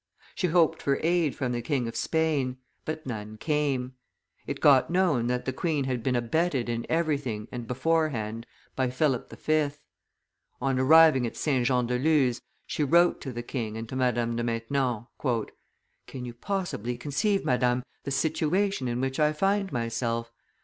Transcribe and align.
She 0.33 0.47
hoped 0.47 0.81
for 0.81 0.99
aid 1.03 1.35
from 1.35 1.51
the 1.51 1.61
king 1.61 1.87
of 1.87 1.95
Spain; 1.95 2.57
but 2.85 3.05
none 3.05 3.37
came; 3.37 3.93
it 4.47 4.59
got 4.59 4.89
known 4.89 5.27
that 5.27 5.45
the 5.45 5.53
queen 5.53 5.83
had 5.83 6.01
been 6.01 6.15
abetted 6.15 6.69
in 6.69 6.87
everything 6.89 7.47
and 7.51 7.67
beforehand 7.67 8.47
by 8.75 8.89
Philip 8.89 9.31
V. 9.31 9.69
On 10.59 10.79
arriving 10.79 11.27
at 11.27 11.37
St. 11.37 11.67
Jean 11.67 11.85
de 11.85 11.99
Luz, 11.99 12.41
she 12.65 12.83
wrote 12.83 13.21
to 13.21 13.31
the 13.31 13.43
king 13.43 13.77
and 13.77 13.87
to 13.89 13.95
Madame 13.95 14.35
de 14.35 14.43
Maintenon: 14.43 15.05
"Can 16.07 16.25
you 16.25 16.33
possibly 16.33 16.97
conceive, 16.97 17.45
Madame, 17.45 17.83
the 18.03 18.09
situation 18.09 18.87
in 18.87 19.01
which 19.01 19.19
I 19.19 19.33
find 19.33 19.71
myself? 19.71 20.31